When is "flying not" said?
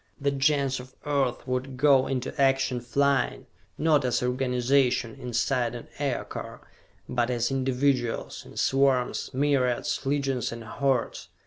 2.81-4.03